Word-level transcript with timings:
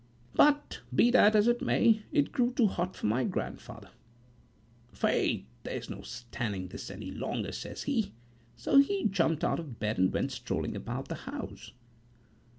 "But 0.33 0.81
be 0.95 1.11
that 1.11 1.35
as 1.35 1.47
it 1.47 1.61
may, 1.61 2.01
it 2.11 2.31
grew 2.31 2.53
too 2.53 2.65
hot 2.65 2.95
for 2.95 3.05
my 3.05 3.23
grandfather.""Faith 3.23 5.45
there's 5.61 5.91
no 5.91 6.01
standing 6.01 6.69
this 6.69 6.89
any 6.89 7.11
longer," 7.11 7.51
says 7.51 7.83
he; 7.83 8.11
so 8.55 8.77
he 8.79 9.03
jumped 9.05 9.43
out 9.43 9.59
of 9.59 9.77
bed 9.77 9.99
and 9.99 10.11
went 10.11 10.31
strolling 10.31 10.75
about 10.75 11.07
the 11.09 11.13
house." 11.29 11.73